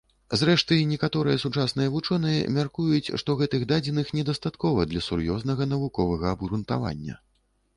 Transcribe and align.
Зрэшты, 0.39 0.75
некаторыя 0.91 1.41
сучасныя 1.43 1.91
вучоныя 1.95 2.47
мяркуюць, 2.55 3.13
што 3.23 3.35
гэтых 3.43 3.67
дадзеных 3.73 4.09
недастаткова 4.21 4.89
для 4.95 5.05
сур'ёзнага 5.09 5.69
навуковага 5.75 6.25
абгрунтавання. 6.35 7.21